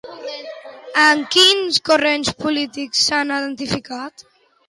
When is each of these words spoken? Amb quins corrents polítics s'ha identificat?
Amb 1.01 1.27
quins 1.35 1.77
corrents 1.91 2.33
polítics 2.45 3.05
s'ha 3.09 3.19
identificat? 3.27 4.27